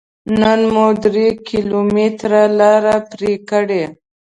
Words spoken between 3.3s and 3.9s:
کړه.